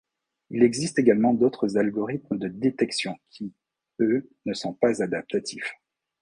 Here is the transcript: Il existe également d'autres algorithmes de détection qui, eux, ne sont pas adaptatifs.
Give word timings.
Il 0.49 0.63
existe 0.63 0.97
également 0.97 1.31
d'autres 1.35 1.77
algorithmes 1.77 2.39
de 2.39 2.47
détection 2.47 3.19
qui, 3.29 3.53
eux, 3.99 4.27
ne 4.47 4.53
sont 4.55 4.73
pas 4.73 5.03
adaptatifs. 5.03 5.73